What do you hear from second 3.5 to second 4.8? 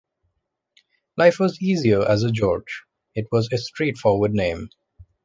a straightforward name.